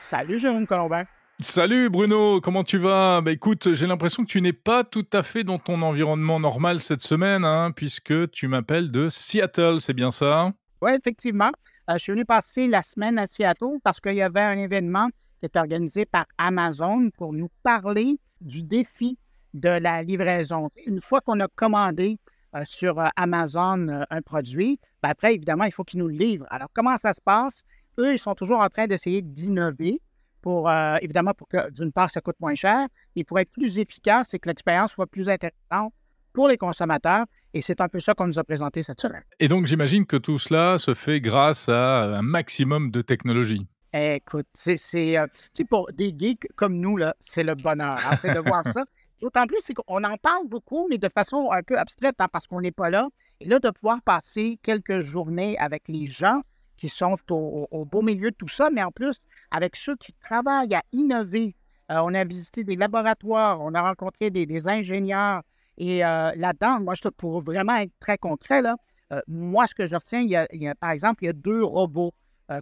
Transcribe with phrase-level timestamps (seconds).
[0.00, 1.04] Salut Jérôme Colombin.
[1.42, 3.20] Salut Bruno, comment tu vas?
[3.20, 6.80] Bah écoute, j'ai l'impression que tu n'es pas tout à fait dans ton environnement normal
[6.80, 10.52] cette semaine, hein, puisque tu m'appelles de Seattle, c'est bien ça?
[10.82, 11.50] Oui, effectivement.
[11.88, 15.08] Euh, je suis venu passer la semaine à Seattle parce qu'il y avait un événement
[15.38, 19.18] qui est organisé par Amazon pour nous parler du défi
[19.54, 20.70] de la livraison.
[20.86, 22.18] Une fois qu'on a commandé
[22.54, 26.46] euh, sur euh, Amazon un produit, ben après, évidemment, il faut qu'ils nous le livrent.
[26.50, 27.62] Alors, comment ça se passe?
[27.98, 30.00] Eux, ils sont toujours en train d'essayer d'innover
[30.42, 33.78] pour, euh, évidemment, pour que, d'une part, ça coûte moins cher, et pour être plus
[33.78, 35.92] efficace et que l'expérience soit plus intéressante
[36.32, 37.26] pour les consommateurs.
[37.52, 39.24] Et c'est un peu ça qu'on nous a présenté cette semaine.
[39.40, 43.66] Et donc, j'imagine que tout cela se fait grâce à un maximum de technologie.
[43.92, 45.26] Écoute, c'est euh,
[45.68, 47.98] pour des geeks comme nous, là, c'est le bonheur.
[48.06, 48.84] Hein, c'est de voir ça.
[49.20, 52.46] D'autant plus, c'est qu'on en parle beaucoup, mais de façon un peu abstraite, hein, parce
[52.46, 53.08] qu'on n'est pas là.
[53.40, 56.40] Et là, de pouvoir passer quelques journées avec les gens
[56.80, 60.74] qui sont au, beau milieu de tout ça, mais en plus, avec ceux qui travaillent
[60.74, 61.54] à innover.
[61.92, 65.42] Euh, on a visité des laboratoires, on a rencontré des, ingénieurs.
[65.76, 68.76] Et euh, là-dedans, moi, pour vraiment être très concret, là,
[69.12, 71.62] euh, moi, ce que je retiens, il y, a, par exemple, il y a deux
[71.62, 72.12] robots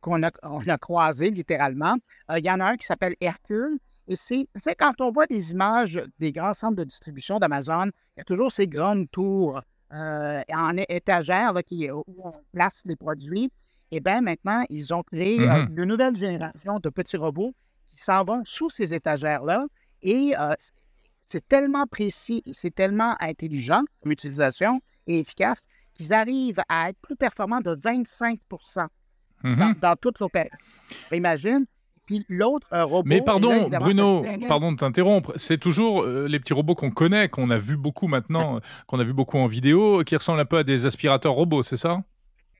[0.00, 1.94] qu'on a, a croisés littéralement.
[2.36, 3.78] il y en a un qui s'appelle Hercule.
[4.08, 8.20] Et c'est quand on voit des images des grands centres de distribution d'Amazon, il y
[8.20, 9.60] a toujours ces grandes tours
[9.92, 13.52] en étagère qui, où on place des produits.
[13.92, 17.54] Et eh bien maintenant, ils ont créé euh, mmh une nouvelle génération de petits robots
[17.92, 19.64] qui s'en vont sous ces étagères-là.
[20.02, 20.54] Et euh,
[21.20, 26.98] c'est tellement précis et c'est tellement intelligent comme utilisation et efficace qu'ils arrivent à être
[27.00, 28.38] plus performants de 25%
[29.44, 30.58] mmh dans, toute l'opération.
[31.12, 31.64] Imagine.
[32.06, 33.08] Puis l'autre robot.
[33.08, 35.32] Mais pardon, Bruno, pardon de t'interrompre.
[35.36, 39.04] C'est toujours euh, les petits robots qu'on connaît, qu'on a vu beaucoup maintenant, qu'on a
[39.04, 42.02] vu beaucoup en vidéo, qui ressemblent un peu à des aspirateurs robots, c'est ça?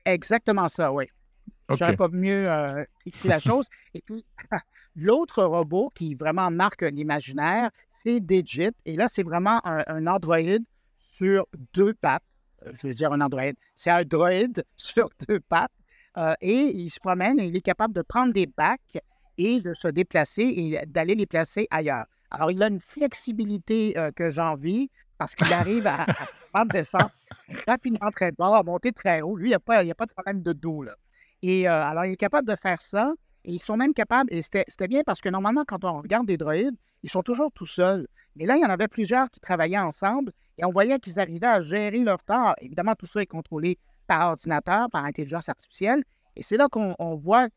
[0.05, 1.05] Exactement ça, oui.
[1.69, 3.65] Je n'aurais pas mieux euh, écrit la chose.
[3.93, 4.25] Et puis,
[4.95, 7.71] l'autre robot qui vraiment marque l'imaginaire,
[8.03, 8.71] c'est Digit.
[8.85, 10.37] Et là, c'est vraiment un, Android
[11.13, 12.23] sur deux pattes.
[12.65, 13.51] Euh, je veux dire un Android.
[13.75, 15.71] C'est un droïde sur deux pattes.
[16.17, 18.99] Euh, et il se promène et il est capable de prendre des bacs
[19.37, 22.05] et de se déplacer et d'aller les placer ailleurs.
[22.31, 26.05] Alors, il a une flexibilité que j'envie parce qu'il arrive à,
[26.53, 27.11] à, descendre
[27.67, 29.35] rapidement très bas, à monter très haut.
[29.35, 30.83] Lui, il n'y a, pas, a pas de problème de dos.
[30.83, 30.95] Là.
[31.41, 33.13] Et euh, alors, il est capable de faire ça.
[33.45, 36.35] Et ils sont même capables, et c'était bien parce que normalement, quand on regarde des
[36.35, 38.05] droïdes, ils sont toujours tout seuls.
[38.35, 41.47] Mais là, il y en avait plusieurs qui travaillaient ensemble et on voyait qu'ils arrivaient
[41.47, 42.53] à gérer leur temps.
[42.59, 46.03] Évidemment, tout ça est contrôlé par ordinateur, par intelligence artificielle.
[46.35, 47.47] Et c'est là qu'on voit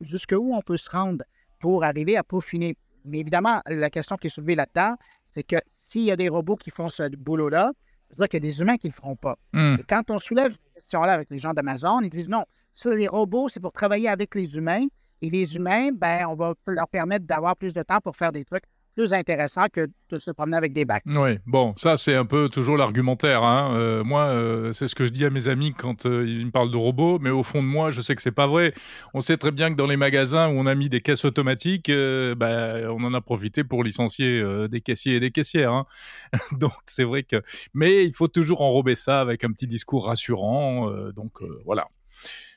[0.00, 1.22] jusqu'où on peut se rendre
[1.60, 2.78] pour arriver à peaufiner.
[3.04, 6.56] Mais évidemment, la question qui est soulevée là-dedans, c'est que s'il y a des robots
[6.56, 7.72] qui font ce boulot-là,
[8.10, 9.36] c'est-à-dire qu'il y a des humains qui ne le feront pas.
[9.52, 9.76] Hmm.
[9.78, 12.44] Et quand on soulève cette question-là avec les gens d'Amazon, ils disent non,
[12.74, 14.86] ça, les robots, c'est pour travailler avec les humains.
[15.22, 18.44] Et les humains, ben, on va leur permettre d'avoir plus de temps pour faire des
[18.44, 18.64] trucs
[18.96, 21.02] plus intéressants que de se promener avec des bacs.
[21.06, 23.42] Oui, bon, ça c'est un peu toujours l'argumentaire.
[23.42, 23.76] Hein.
[23.76, 26.50] Euh, moi, euh, c'est ce que je dis à mes amis quand euh, ils me
[26.50, 28.72] parlent de robots, mais au fond de moi, je sais que c'est pas vrai.
[29.12, 31.90] On sait très bien que dans les magasins où on a mis des caisses automatiques,
[31.90, 35.72] ben, on en a profité pour licencier des caissiers et des caissières.
[35.72, 35.86] Hein.
[36.52, 37.42] donc c'est vrai que,
[37.74, 40.90] mais il faut toujours enrober ça avec un petit discours rassurant.
[41.14, 41.86] donc voilà.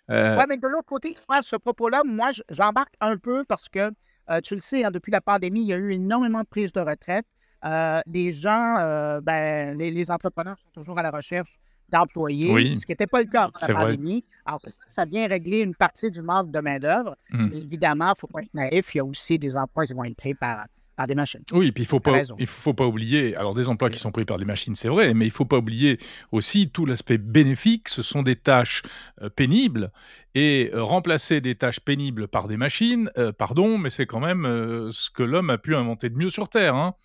[0.08, 3.92] Oui, mais de l'autre côté, à ce propos-là, moi, j'embarque un peu parce que,
[4.30, 6.72] euh, tu le sais, hein, depuis la pandémie, il y a eu énormément de prises
[6.72, 7.26] de retraite.
[7.66, 8.76] Euh, les gens,
[9.22, 11.60] ben, les, entrepreneurs sont toujours à la recherche
[11.90, 14.24] d'employés, ce qui n'était pas le cas avant la pandémie.
[14.46, 17.16] Alors, ça, ça, vient régler une partie du manque de main-d'œuvre.
[17.32, 17.50] Mmh.
[17.54, 20.04] Évidemment, il ne faut pas être naïf, il y a aussi des emplois qui vont
[20.04, 20.68] être pris par
[21.08, 21.44] des machines.
[21.52, 24.26] Oui, puis il faut pas, il faut pas oublier, alors des emplois qui sont pris
[24.26, 25.98] par des machines, c'est vrai, mais il faut pas oublier
[26.32, 27.90] aussi tout l'aspect bénéfique.
[27.90, 28.84] Ce sont des tâches
[29.22, 29.92] euh, pénibles
[30.36, 34.44] et euh, remplacer des tâches pénibles par des machines, euh, pardon, mais c'est quand même
[34.92, 36.76] ce que l'homme a pu inventer de mieux sur Terre.
[36.76, 36.96] Hein.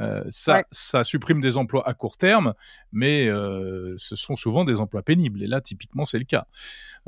[0.00, 2.54] Euh, ça, ça supprime des emplois à court terme,
[2.92, 5.42] mais euh, ce sont souvent des emplois pénibles.
[5.42, 6.46] Et là, typiquement, c'est le cas.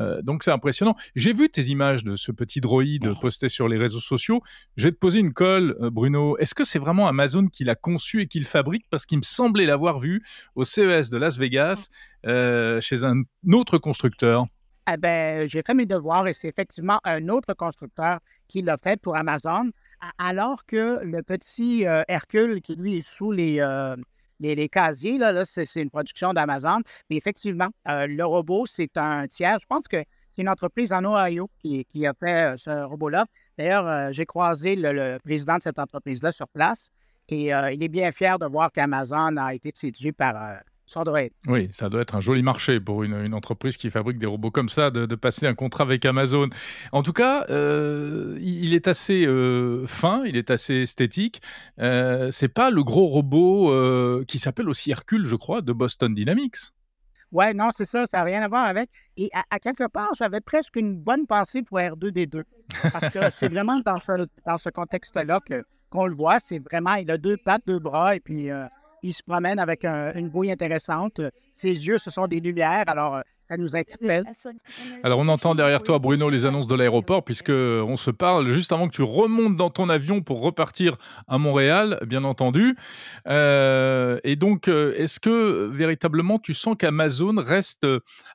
[0.00, 0.96] Euh, donc, c'est impressionnant.
[1.14, 4.42] J'ai vu tes images de ce petit droïde posté sur les réseaux sociaux.
[4.76, 6.36] Je vais te poser une colle, Bruno.
[6.38, 8.86] Est-ce que c'est vraiment Amazon qui l'a conçu et qui le fabrique?
[8.90, 10.22] Parce qu'il me semblait l'avoir vu
[10.54, 11.88] au CES de Las Vegas
[12.24, 13.22] chez un
[13.52, 14.46] autre constructeur.
[14.92, 18.18] Eh ben, j'ai fait mes devoirs et c'est effectivement un autre constructeur
[18.50, 19.70] qui l'a fait pour Amazon
[20.18, 23.96] alors que le petit euh, Hercule, qui lui est sous les, euh,
[24.40, 26.80] les, casiers, là, c'est, une production d'Amazon.
[27.08, 29.58] Mais effectivement, euh, le robot, c'est un tiers.
[29.60, 33.26] Je pense que c'est une entreprise en Ohio qui, qui a fait ce robot-là.
[33.58, 36.90] D'ailleurs, j'ai croisé le, président de cette entreprise-là sur place
[37.28, 40.60] et il est bien fier de voir qu'Amazon a été séduit par
[41.46, 44.68] Oui, ça doit être un joli marché pour une, entreprise qui fabrique des robots comme
[44.68, 46.48] ça, de, passer un contrat avec Amazon.
[46.90, 51.42] En tout cas, euh, il est assez euh, fin, il est assez esthétique.
[51.78, 56.12] Euh, c'est pas le gros robot euh, qui s'appelle aussi Hercule, je crois, de Boston
[56.12, 56.56] Dynamics.
[57.30, 58.90] Ouais, non, c'est ça, ça n'a rien à voir avec.
[59.16, 62.42] Et à, quelque part, j'avais presque une bonne pensée pour R2D2.
[62.92, 65.38] Parce que c'est vraiment dans ce, dans ce contexte-là
[65.88, 66.38] qu'on le voit.
[66.44, 68.50] C'est vraiment, il a deux pattes, deux bras, et puis
[69.02, 71.20] il se promène avec une bouille intéressante.
[71.54, 74.24] Ses yeux, ce sont des lumières, alors euh, ça nous interpelle.
[75.02, 78.72] Alors on entend derrière toi, Bruno, les annonces de l'aéroport, puisque on se parle juste
[78.72, 82.76] avant que tu remontes dans ton avion pour repartir à Montréal, bien entendu.
[83.26, 87.86] Euh, et donc, euh, est-ce que véritablement tu sens qu'Amazon reste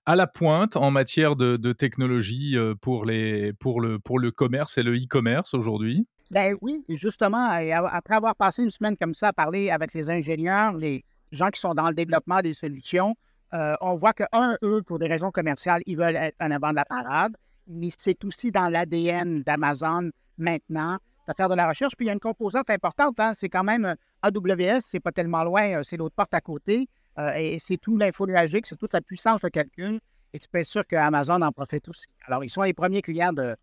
[0.06, 6.06] à la pointe en matière de, technologie pour le commerce et le e-commerce aujourd'hui?
[6.36, 10.74] Ben oui, justement, après avoir passé une semaine comme ça à parler avec les ingénieurs,
[10.74, 13.16] les gens qui sont dans le développement des solutions,
[13.54, 16.72] euh, on voit que, un, eux, pour des raisons commerciales, ils veulent être en avant
[16.72, 17.38] de la parade,
[17.68, 21.94] mais c'est aussi dans l'ADN d'Amazon maintenant de faire de la recherche.
[21.96, 25.14] Puis il y a une composante importante, hein, c'est quand même euh, AWS, c'est pas
[25.14, 26.90] tellement loin, euh, c'est l'autre porte à côté,
[27.34, 28.28] et c'est tout l'info
[28.66, 30.02] c'est toute la puissance de calcul,
[30.34, 32.08] et tu peux être sûr qu'Amazon en profite aussi.
[32.28, 33.56] Alors, ils sont les premiers clients de,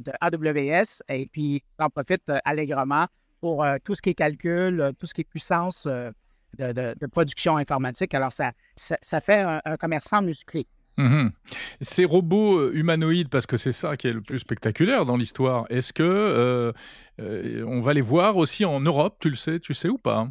[0.00, 3.06] de, AWS et puis en profite euh, allègrement
[3.40, 5.86] pour euh, tout ce qui est calcul, euh, tout ce qui est puissance
[6.58, 8.14] de, production informatique.
[8.14, 10.66] Alors, ça, ça, fait un, commerçant musclé.
[10.98, 11.28] Mmh
[11.80, 15.92] Ces robots humanoïdes, parce que c'est ça qui est le plus spectaculaire dans l'histoire, est-ce
[15.92, 16.72] que
[17.18, 20.28] on va les voir aussi en Europe, tu le sais, tu sais ou pas?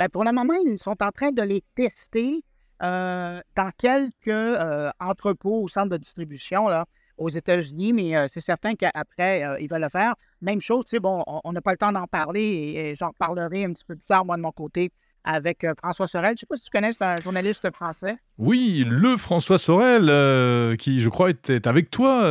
[0.00, 2.42] Ben, Pour le moment, ils sont en train de les tester
[2.80, 6.68] dans quelques entrepôts ou centres de distribution.
[6.68, 6.86] Là
[7.20, 10.14] aux États-Unis, mais euh, c'est certain qu'après, euh, ils veulent le faire.
[10.40, 13.64] Même chose, tu sais, bon, on n'a pas le temps d'en parler et, j'en parlerai
[13.64, 14.90] un petit peu plus tard, moi, de mon côté,
[15.22, 16.30] avec euh, François Sorel.
[16.30, 18.16] Je ne sais pas si tu connais, c'est un journaliste français.
[18.38, 22.22] Oui, le François Sorel, qui, je crois, était avec toi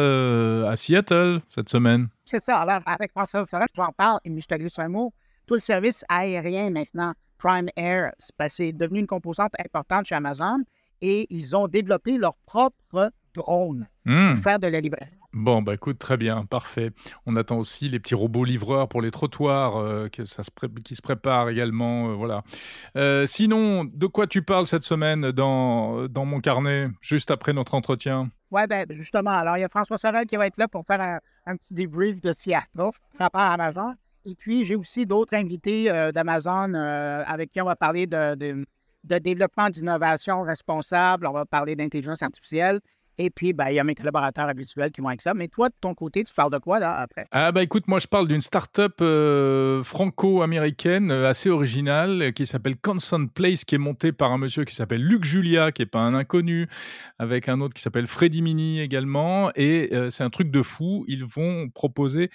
[0.67, 2.09] à Seattle cette semaine.
[2.25, 2.57] C'est ça.
[2.57, 5.13] Alors, avec François Sorel, j'en parle, et je te glisse un mot.
[5.45, 8.11] Tout le service aérien maintenant, Prime Air,
[8.49, 10.57] c'est devenu une composante importante chez Amazon
[11.01, 14.35] et ils ont développé leur propre drone pour hmm.
[14.37, 15.17] faire de la livraison.
[15.33, 16.91] Bon, bah écoute, très bien, parfait.
[17.25, 20.49] On attend aussi les petits robots livreurs pour les trottoirs euh, qui, ça se
[20.83, 22.09] qui se préparent également.
[22.09, 22.43] Euh, voilà.
[22.95, 27.75] Euh, sinon, de quoi tu parles cette semaine dans, dans mon carnet, juste après notre
[27.75, 28.31] entretien?
[28.51, 29.31] Oui, ben justement.
[29.31, 32.19] Alors, il y a François Sorel qui va être là pour faire un, petit débrief
[32.21, 33.93] de Seattle par rapport à Amazon.
[34.25, 38.65] Et puis, j'ai aussi d'autres invités d'Amazon avec qui on va parler de, de,
[39.03, 41.27] de développement d'innovation responsable.
[41.27, 42.79] On va parler d'intelligence artificielle.
[43.21, 45.33] Et puis, ben, il y a mes collaborateurs habituels qui vont avec ça.
[45.33, 47.27] Mais toi, de ton côté, tu parles de quoi là après?
[47.31, 52.45] Ah bah écoute, moi je parle d'une start-up euh, franco-américaine euh, assez originale euh, qui
[52.45, 55.85] s'appelle Constant Place, qui est montée par un monsieur qui s'appelle Luc Julia, qui est
[55.85, 56.67] pas un inconnu,
[57.17, 59.51] avec un autre qui s'appelle Freddy Mini également.
[59.57, 61.03] Et c'est un truc de fou.
[61.09, 62.29] Ils vont proposer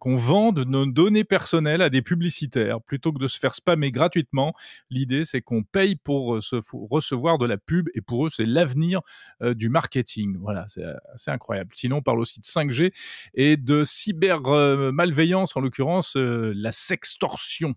[0.00, 4.52] qu'on vende nos données personnelles à des publicitaires plutôt que de se faire spammer gratuitement.
[4.90, 6.38] L'idée, c'est qu'on paye pour
[6.90, 9.00] recevoir de la pub et pour eux, c'est l'avenir
[9.40, 10.25] du marketing.
[10.40, 10.84] Voilà, c'est
[11.14, 11.70] assez incroyable.
[11.74, 12.92] Sinon, on parle aussi de 5G
[13.34, 17.74] et de cyber-malveillance, en l'occurrence euh, la sextorsion,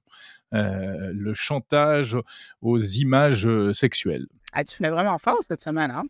[0.53, 2.17] euh, le chantage
[2.61, 4.27] aux images euh, sexuelles.
[4.53, 6.05] Ah, tu fais vraiment fort cette semaine, hein?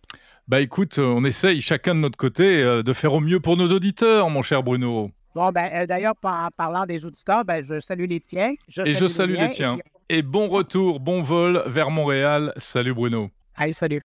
[0.47, 4.29] Bah écoute, on essaye chacun de notre côté de faire au mieux pour nos auditeurs,
[4.29, 5.11] mon cher Bruno.
[5.35, 8.53] Bon, ben, d'ailleurs, en parlant des auditeurs, ben, je salue les tiens.
[8.85, 9.77] et je salue les, tiens.
[10.07, 10.19] Et...
[10.19, 12.53] et bon retour, bon vol vers Montréal.
[12.55, 13.29] Salut Bruno.
[13.55, 14.01] Allez, salut.